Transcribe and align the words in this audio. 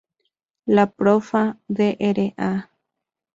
La 0.77 0.85
Profª 0.91 1.59
Dra. 2.19 2.51